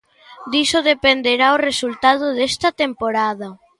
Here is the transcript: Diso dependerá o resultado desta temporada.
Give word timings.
Diso 0.51 0.79
dependerá 0.91 1.47
o 1.51 1.61
resultado 1.67 2.25
desta 2.37 2.69
temporada. 2.81 3.47